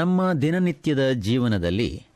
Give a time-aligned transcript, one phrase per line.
[0.00, 2.06] ನಮ್ಮ ದಿನನಿತ್ಯದ ಜೀವನದಲ್ಲಿ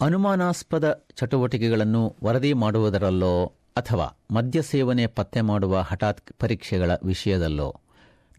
[0.00, 7.80] ಅನುಮಾನಾಸ್ಪದ ಚಟುವಟಿಕೆಗಳನ್ನು ವರದಿ ಮಾಡುವುದರಲ್ಲೋ ಅಥವಾ ಮದ್ಯ ಸೇವನೆ ಪತ್ತೆ ಮಾಡುವ ಹಠಾತ್ ಪರೀಕ್ಷೆಗಳ ವಿಷಯದಲ್ಲೋ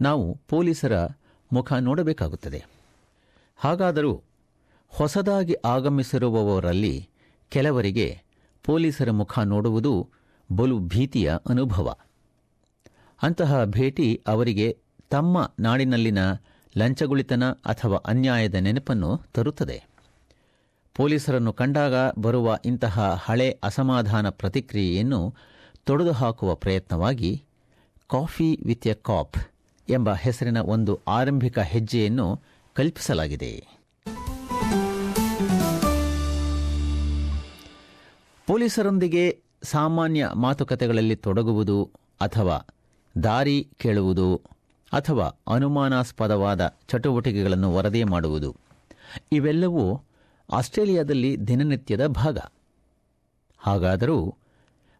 [0.01, 1.05] ನಾವು ಪೊಲೀಸರ
[1.53, 2.65] ಮುಖ ನೋಡಬೇಕಾಗುತ್ತದೆ.
[3.55, 4.21] ಹಾಗಾದರೂ
[4.87, 7.09] ಹೊಸದಾಗಿ ಆಗಮಿಸಿರುವವರಲ್ಲಿ
[7.49, 8.21] ಕೆಲವರಿಗೆ
[8.63, 10.09] ಪೊಲೀಸರ ಮುಖ ನೋಡುವುದು
[10.51, 11.95] ಬಲು ಭೀತಿಯ ಅನುಭವ.
[13.21, 14.77] ಅಂತಹ ಭೇಟಿ ಅವರಿಗೆ
[15.09, 16.19] ತಮ್ಮ ನಾಡಿನಲ್ಲಿನ
[16.77, 19.83] ಲಂಚಗುಳಿತನ ಅಥವಾ ಅನ್ಯಾಯದ ನೆನಪನ್ನು ತರುತ್ತದೆ.
[20.95, 25.35] ಪೊಲೀಸರನ್ನು ಕಂಡಾಗ ಬರುವ ಇಂತಹ ಹಳೆ ಅಸಮಾಧಾನ ಪ್ರತಿಕ್ರಿಯೆಯನ್ನು
[25.85, 27.43] ತೊಡೆದುಹಾಕುವ ಪ್ರಯತ್ನವಾಗಿ
[28.07, 29.37] ಕಾಫಿ ವಿತ್ ಎ ಕಾಪ್
[29.89, 32.41] ಎಂಬ ಹೆಸರಿನ ಒಂದು ಆರಂಭಿಕ ಹೆಜ್ಜೆಯನ್ನು
[32.73, 33.77] ಕಲ್ಪಿಸಲಾಗಿದೆ.
[38.47, 42.57] ಪೊಲೀಸರೊಂದಿಗೆ ಸಾಮಾನ್ಯ ಮಾತುಕತೆಗಳಲ್ಲಿ ತೊಡಗುವುದು ಅಥವಾ
[43.23, 44.56] ದಾರಿ ಕೇಳುವುದು
[44.91, 48.55] ಅಥವಾ ಅನುಮಾನಾಸ್ಪದವಾದ ಚಟುವಟಿಕೆಗಳನ್ನು ವರದಿ ಮಾಡುವುದು.
[49.31, 50.01] ಇವೆಲ್ಲವೂ
[50.53, 52.37] ಆಸ್ಟ್ರೇಲಿಯಾದಲ್ಲಿ ದಿನನಿತ್ಯದ ಭಾಗ.
[53.59, 54.35] ಹಾಗಾದರೂ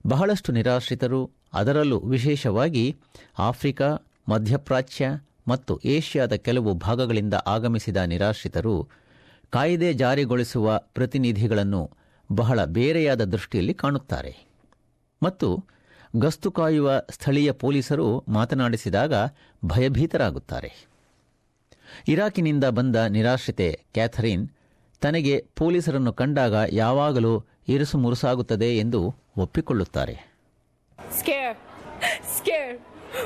[0.08, 2.98] ಬಹಳಷ್ಟು ನಿರಾಶ್ರಿತರು ಅದರಲ್ಲೂ ವಿಶೇಷವಾಗಿ
[3.40, 3.98] ಆಫ್ರಿಕಾ,
[4.30, 5.10] ಮಧ್ಯಪ್ರಾಚ್ಯ
[5.48, 8.88] ಮತ್ತು ಏಷ್ಯಾದ ಕೆಲವು ಭಾಗಗಳಿಂದ ಆಗಮಿಸಿದ ನಿರಾಶ್ರಿತರು
[9.50, 11.92] ಕಾಯ್ದೆ ಜಾರಿಗೊಳಿಸುವ ಪ್ರತಿನಿಧಿಗಳನ್ನು
[12.32, 14.48] ಬಹಳ ಬೇರೆಯಾದ ದೃಷ್ಟಿಯಲ್ಲಿ ಕಾಣುತ್ತಾರೆ.
[15.24, 15.64] ಮತ್ತು
[16.14, 19.14] ಗಸ್ತು ಕಾಯುವ ಸ್ಥಳೀಯ ಪೊಲೀಸರು ಮಾತನಾಡಿಸಿದಾಗ
[19.66, 20.70] ಭಯಭೀತರಾಗುತ್ತಾರೆ
[22.08, 24.46] ಇರಾಕಿನಿಂದ ಬಂದ ನಿರಾಶ್ರಿತೆ ಕ್ಯಾಥರಿನ್
[25.02, 27.34] ತನಗೆ ಪೊಲೀಸರನ್ನು ಕಂಡಾಗ ಯಾವಾಗಲೂ
[27.68, 29.02] ಇರುಸು ಮುರುಸಾಗುತ್ತದೆ ಎಂದು
[29.38, 30.16] ಒಪ್ಪಿಕೊಳ್ಳುತ್ತಾರೆ
[31.18, 31.58] Scared.
[32.38, 32.80] Scared.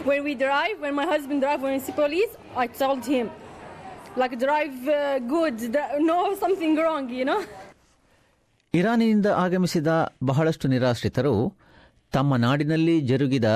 [0.06, 3.28] When we drive, when my husband drive, when we see police, I told him,
[4.18, 4.76] like drive
[5.28, 7.40] good, dri- no something wrong, you know.
[8.74, 9.88] ಇರಾನಿನಿಂದ ಆಗಮಿಸಿದ
[10.24, 11.34] ಬಹಳಷ್ಟು ನಿರಾಶ್ರಿತರು
[12.12, 13.50] ತಮ್ಮ ನಾಡಿನಲ್ಲಿ ಜರುಗಿದ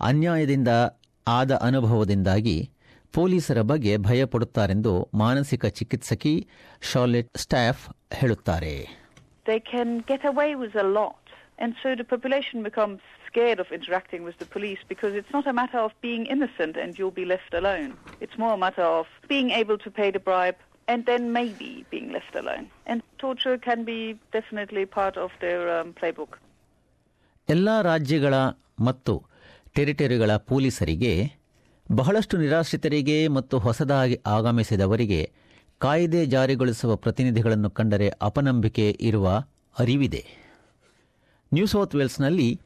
[0.00, 0.72] ಅನ್ಯಾಯದಿಂದ
[1.38, 2.56] ಆದ ಅನುಭವದಿಂದಾಗಿ
[3.14, 6.34] ಪೊಲೀಸರ ಬಗ್ಗೆ ಭಯಪಡುತ್ತಾರೆಂದು ಮಾನಸಿಕ ಚಿಕಿತ್ಸಕಿ
[6.92, 7.84] ಶಾರ್ಲೆಟ್ ಸ್ಟಾಫ್
[8.20, 8.74] ಹೇಳುತ್ತಾರೆ.
[11.64, 15.52] And so the population becomes scared of interacting with the police because it's not a
[15.52, 17.90] matter of being innocent and you'll be left alone.
[18.20, 22.08] It's more a matter of being able to pay the bribe and then maybe being
[22.12, 22.64] left alone.
[22.86, 23.98] And torture can be
[24.32, 26.32] definitely part of their um, playbook.
[27.50, 28.34] ಎಲ್ಲ ರಾಜ್ಯಗಳ
[28.80, 29.12] ಮತ್ತು
[29.74, 31.12] ಟೆರಿಟರಿಗಳ ಪೊಲೀಸರಿಗೆ,
[31.92, 35.22] ಬಹಳಷ್ಟು ನಿರಾಶ್ರಿತರಿಗೆ ಮತ್ತು ಹೊಸದಾಗಿ ಆಗಮಿಸಿದವರಿಗೆ
[35.78, 39.28] ಕಾಯ್ದೆ ಜಾರಿಗೊಳಿಸುವ ಪ್ರತಿನಿಧಿಗಳನ್ನು ಕಂಡರೆ ಅಪನಂಬಿಕೆ ಇರುವ
[39.78, 40.22] ಅರಿವಿದೆ.
[41.52, 42.60] ನ್ಯೂ ಸೌತ್ ವೇಲ್ಸ್ನಲ್ಲಿ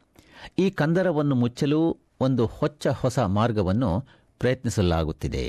[0.59, 3.91] ಈ ಕಂದರವನ್ನು ಮುಚ್ಚಲು ಒಂದು ಹೊಚ್ಚ ಹೊಸ ಮಾರ್ಗವನ್ನು
[4.39, 5.44] ಪ್ರಯತ್ನಿಸಲಾಗುತ್ತಿದೆ.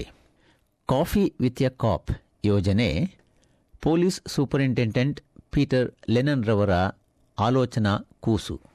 [0.89, 2.11] ಕಾಫಿ ವಿತ್ ಎ ಕಾಪ್
[2.45, 2.89] ಯೋಜನೆ
[3.81, 6.73] ಪೊಲೀಸ್ ಸೂಪರಿಂಟೆಂಡೆಂಟ್ ಪೀಟರ್ ಲೆನನ್ ರವರ
[7.37, 8.74] ಆಲೋಚನಾ ಕೂಸು.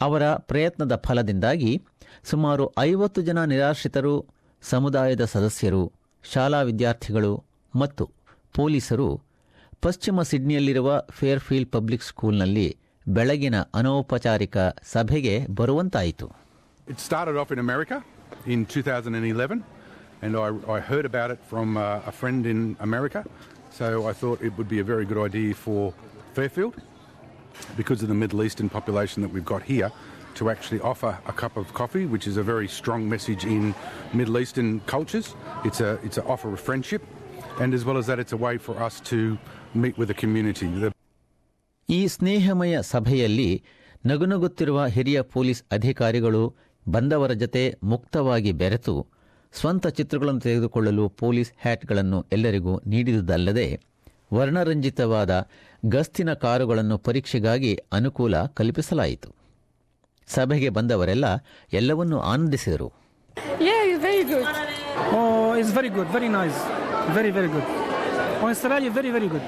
[0.00, 1.70] ಅವರ ಪ್ರಯತ್ನದ ಫಲದಿಂದಾಗಿ
[2.24, 4.12] ಸುಮಾರು ಐವತ್ತು ಜನ ನಿರಾಶ್ರಿತರು,
[4.62, 5.82] ಸಮುದಾಯದ ಸದಸ್ಯರು,
[6.24, 7.32] ಶಾಲಾ ವಿದ್ಯಾರ್ಥಿಗಳು
[7.74, 8.04] ಮತ್ತು
[8.54, 9.08] ಪೊಲೀಸರು
[9.80, 12.68] ಪಶ್ಚಿಮ ಸಿಡ್ನಿಯಲ್ಲಿರುವ ಫೇರ್ಫೀಲ್ಡ್ ಪಬ್ಲಿಕ್ ಸ್ಕೂಲ್ನಲ್ಲಿ
[13.06, 14.56] ಬೆಳಗಿನ ಅನೌಪಚಾರಿಕ
[14.92, 16.26] ಸಭೆಗೆ ಬರುವಂತಾಯಿತು.
[16.86, 17.92] It started off in America
[18.46, 20.36] in two thousand and eleven and
[20.72, 21.72] I heard about from
[22.18, 23.22] friend in America
[23.78, 25.90] sir uh so it'd be of ಎಗ್ರೊಜಿ for
[26.34, 26.68] ಫ್ರೆಫ್ಯೂ
[27.76, 29.90] because of the Middle Eastern population that we've got here,
[30.34, 33.62] to actually offer a cup of coffee, which is a very strong message in
[34.12, 35.28] Middle Eastern cultures.
[35.64, 37.02] It's a it's a offer of friendship,
[37.60, 39.18] and as well as that, it's a way for us to
[39.74, 40.68] meet with the community.
[41.88, 43.50] ಈ ಸ್ನೇಹಮಯ ಸಭೆಯಲ್ಲಿ
[44.04, 46.42] ನಗುನಗುತ್ತಿರುವ ಹಿರಿಯ police ಅಧಿಕಾರಿಗಳು
[46.86, 48.94] ಬಂದವರ ಜತೆ ಮುಕ್ತವಾಗಿ ಬೆರೆತು
[49.54, 53.68] ಸ್ವಂತ ಚಿತ್ರಗಳನ್ನು ತೆಗೆದುಕೊಳ್ಳಲು ಪೊಲೀಸ್ ಹ್ಯಾಟ್ಗಳನ್ನು ಎಲ್ಲರಿಗೂ ನೀಡಿದುದಲ್ಲದೆ
[54.32, 55.32] ವರ್ಣರಂಜಿತವಾದ
[55.86, 59.34] ಗಸ್ತಿನ ಕಾರುಗಳನ್ನು ಪರೀಕ್ಷೆಗಾಗಿ ಅನುಕೂಲ ಕಲ್ಪಿಸಲಾಯಿತು.
[60.28, 61.24] ಸಭೆಗೆ ಬಂದವರೆಲ್ಲ
[61.72, 62.92] ಎಲ್ಲವನ್ನೂ ಆನಂದಿಸಿದರು.
[63.60, 64.46] Yeah very good
[65.14, 66.28] oh is very good very
[67.14, 67.70] very very good
[68.44, 69.42] oh is very very good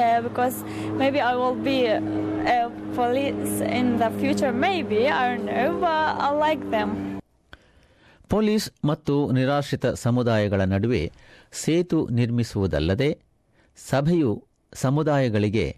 [8.29, 11.13] police ಮತ್ತು ನಿರಾಶ್ರಿತ ಸಮುದಾಯಗಳ ನಡುವೆ
[11.53, 13.34] ಸೇತು ನಿರ್ಮಿಸುವುದಲ್ಲದೆ
[13.77, 15.77] ಸಭೆಯು ಸಮುದಾಯಗಳಿಗೆ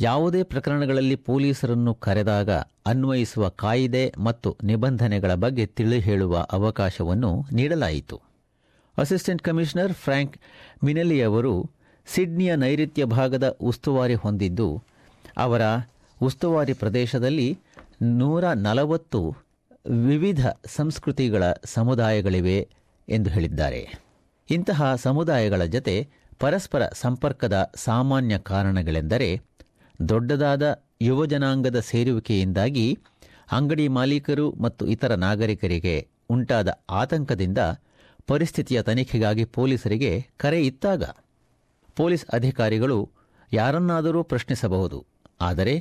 [0.00, 2.50] ಯಾವುದೇ ಪ್ರಕರಣಗಳಲ್ಲಿ ಪೊಲೀಸರನ್ನು ಕರೆದಾಗ
[2.86, 8.20] ಅನ್ವಯಿಸುವ ಕಾಯಿದೆ ಮತ್ತು ನಿಬಂಧನೆಗಳ ಬಗ್ಗೆ ತಿಳಿ ಹೇಳುವ ಅವಕಾಶವನ್ನು ನೀಡಲಾಯಿತು.
[8.98, 10.36] ಅಸಿಸ್ಟೆಂಟ್ ಕಮಿಷನರ್ ಫ್ರಾಂಕ್
[10.84, 11.70] ಮಿನೆಲಿ ಅವರು
[12.06, 14.82] ಸಿಡ್ನಿಯ ನೈಋತ್ಯ ಭಾಗದ ಉಸ್ತುವಾರಿ ಹೊಂದಿದ್ದು,
[15.36, 15.62] ಅವರ
[16.22, 17.58] ಉಸ್ತುವಾರಿ ಪ್ರದೇಶದಲ್ಲಿ
[18.02, 19.36] ನೂರ ನಲವತ್ತು
[20.06, 22.68] ವಿವಿಧ ಸಂಸ್ಕೃತಿಗಳ ಸಮುದಾಯಗಳಿವೆ
[23.08, 23.82] ಎಂದು ಹೇಳಿದ್ದಾರೆ.
[24.50, 26.08] ಇಂತಹ ಸಮುದಾಯಗಳ ಜತೆ
[26.40, 29.28] ಪರಸ್ಪರ ಸಂಪರ್ಕದ ಸಾಮಾನ್ಯ ಕಾರಣಗಳೆಂದರೆ
[30.08, 30.64] ದೊಡ್ಡದಾದ
[31.00, 32.86] ಯುವಜನಾಂಗದ ಸೇರುವಿಕೆಯಿಂದಾಗಿ
[33.52, 35.96] ಅಂಗಡಿ ಮಾಲೀಕರು ಮತ್ತು ಇತರ ನಾಗರಿಕರಿಗೆ
[36.30, 37.58] ಉಂಟಾದ ಆತಂಕದಿಂದ
[38.26, 41.02] ಪರಿಸ್ಥಿತಿಯ ತನಿಖೆಗಾಗಿ ಪೊಲೀಸರಿಗೆ ಕರೆ ಇತ್ತಾಗ.
[41.96, 42.98] ಪೊಲೀಸ್ ಅಧಿಕಾರಿಗಳು
[43.52, 44.98] ಯಾರನ್ನಾದರೂ ಪ್ರಶ್ನಿಸಬಹುದು,
[45.40, 45.74] ಆದರೆ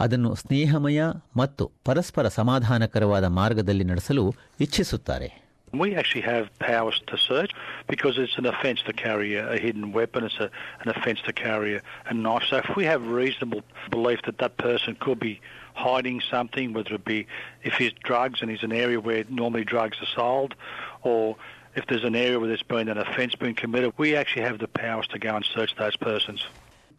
[0.00, 1.02] ಅದನ್ನು ಸ್ನೇಹಮಯ
[1.36, 4.24] ಮತ್ತು ಪರಸ್ಪರ ಸಮಾಧಾನಕರವಾದ ಮಾರ್ಗದಲ್ಲಿ ನಡೆಸಲು
[4.60, 5.28] ಇಚ್ಛಿಸುತ್ತಾರೆ.
[5.75, 7.51] We actually have powers to search
[7.87, 10.25] because it's an offence to carry a, a hidden weapon.
[10.25, 10.49] It's a,
[10.81, 12.43] an offence to carry a, a knife.
[12.49, 15.39] So if we have reasonable belief that that person could be
[15.73, 17.25] hiding something, whether it be
[17.63, 20.55] if he's drugs and he's an area where normally drugs are sold,
[21.03, 21.37] or
[21.75, 24.67] if there's an area where there's been an offence being committed, we actually have the
[24.67, 26.41] powers to go and search those persons.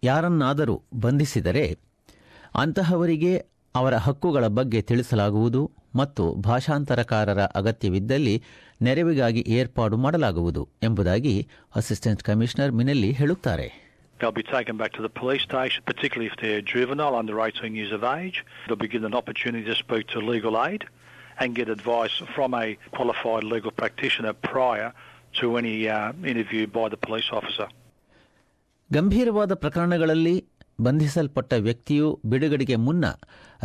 [0.04, 1.76] ಯಾರನ್ನಾದರೂ ಬಂಧಿಸಿದರೆ
[2.62, 3.34] ಅಂತಹವರಿಗೆ
[3.75, 5.61] ಅವರ ಹಕ್ಕುಗಳ ಬಗ್ಗೆ ತಿಳಿಸಲಾಗುವುದು
[5.95, 8.35] ಮತ್ತು ಭಾಷಾಂತರಕಾರರ ಅಗತ್ಯವಿದ್ದಲ್ಲಿ
[8.81, 11.35] ನೆರವಿಗಾಗಿ ಏರ್ಪಾಡು ಮಾಡಲಾಗುವುದು ಎಂಬುದಾಗಿ
[11.75, 13.67] ಅಸಿಸ್ಟೆಂಟ್ ಕಮಿಷನರ್ ಮಿನೆಲ್ಲಿ ಹೇಳುತ್ತಾರೆ
[14.19, 17.91] They'll be taken back to the police station, particularly if they're juvenile under 18 years
[17.91, 18.37] of age.
[18.63, 20.83] They'll be given an opportunity to speak to legal aid
[21.37, 24.87] and get advice from a qualified legal practitioner prior
[25.33, 27.67] to any uh, interview by the police officer.
[28.89, 30.35] ಗಂಭೀರವಾದ ಪ್ರಕರಣಗಳಲ್ಲಿ
[30.86, 33.04] ಬಂಧಿಸಲ್ಪಟ್ಟ ವ್ಯಕ್ತಿಯು ಬಿಡುಗಡೆಗೆ ಮುನ್ನ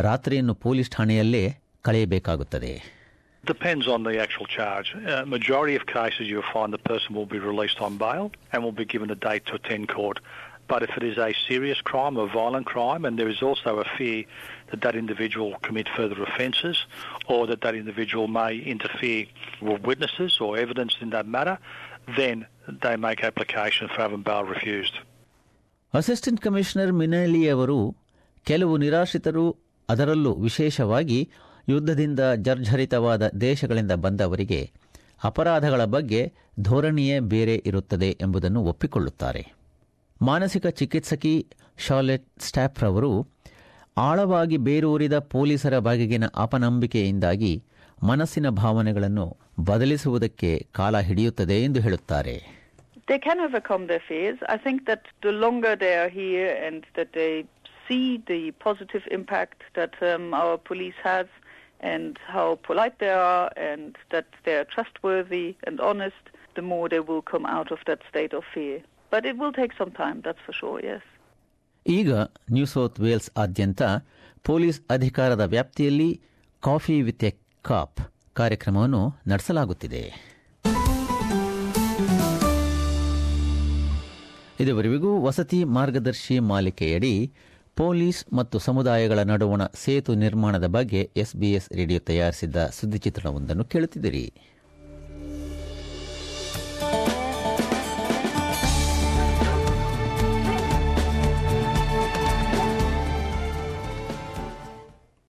[0.08, 1.46] ರಾತ್ರಿಯನ್ನು police ಠಾಣೆಯಲ್ಲೇ
[1.88, 2.76] ಕಳೆಯಬೇಕಾಗುತ್ತದೆ
[3.44, 4.88] Depends on the actual charge.
[4.96, 8.78] Uh, majority of cases you'll find the person will be released on bail and will
[8.82, 10.18] be given a date to attend court.
[10.72, 13.88] But if it is a serious crime, a violent crime, and there is also a
[13.98, 14.18] fear
[14.72, 16.78] that that individual will commit further offences
[17.28, 19.24] or that that individual may interfere
[19.62, 21.58] with witnesses or evidence in that matter,
[22.22, 22.46] then
[22.84, 24.98] they make application for having bail refused.
[25.95, 27.97] Assistant commissioner ಮಿನೆಲಿಯವರು
[28.45, 29.57] ಕೆಲವು ನಿರಾಶ್ರಿತರು
[29.89, 31.31] ಅದರಲ್ಲೂ ವಿಶೇಷವಾಗಿ
[31.69, 34.71] ಯುದ್ಧದಿಂದ ಜರ್ಝರಿತವಾದ ದೇಶಗಳಿಂದ ಬಂದವರಿಗೆ
[35.25, 39.53] ಅಪರಾಧಗಳ ಬಗ್ಗೆ ಧೋರಣೆಯೇ ಬೇರೆ ಇರುತ್ತದೆ ಎಂಬುದನ್ನು ಒಪ್ಪಿಕೊಳ್ಳುತ್ತಾರೆ.
[40.23, 41.47] ಮಾನಸಿಕ ಚಿಕಿತ್ಸಕಿ
[41.79, 43.29] ಶಾರ್ಲೆಟ್ ಸ್ಟ್ಯಾಪ್ರವರು
[43.97, 47.65] ಆಳವಾಗಿ ಬೇರೂರಿದ ಪೊಲೀಸರ ಬಗೆಗಿನ ಅಪನಂಬಿಕೆಯಿಂದಾಗಿ
[48.03, 52.62] ಮನಸ್ಸಿನ ಭಾವನೆಗಳನ್ನು ಬದಲಿಸುವುದಕ್ಕೆ ಕಾಲ ಹಿಡಿಯುತ್ತದೆ ಎಂದು ಹೇಳುತ್ತಾರೆ.
[53.12, 54.38] They can overcome their fears.
[54.48, 57.46] I think that the longer they are here and that they
[57.88, 61.30] see the positive impact that um, our police have
[61.82, 66.24] and how polite they are and that they are trustworthy and honest,
[66.56, 68.78] the more they will come out of that state of fear.
[69.10, 71.04] But it will take some time, that's for sure, yes.
[71.86, 72.10] ಈಗ
[72.56, 73.82] New South Wales ಆದ್ಯಂತ
[74.50, 76.08] police ಅಧಿಕಾರದ ವ್ಯಾಪ್ತಿಯಲ್ಲಿ
[76.64, 77.32] coffee with a
[77.62, 78.00] ಕಾಪ್
[78.34, 79.02] ಕಾರ್ಯಕ್ರಮವನ್ನು
[79.32, 80.02] ನಡೆಸಲಾಗುತ್ತಿದೆ
[84.61, 87.33] ಇದುವರೆಗೂ ವಸತಿ ಮಾರ್ಗದರ್ಶಿ ಮಾಲಿಕೆಯಡಿ
[87.77, 94.33] police ಮತ್ತು ಸಮುದಾಯಗಳ ನಡುವಣ ಸೇತು ನಿರ್ಮಾಣದ ಬಗ್ಗೆ ಎಸ್ಬಿಎಸ್ ರೇಡಿಯೋ ತಯಾರಿಸಿದ್ದ ಸುದ್ದಿಚಿತ್ರಣವೊಂದನ್ನು ಕೇಳುತ್ತಿದ್ದೀರಿ.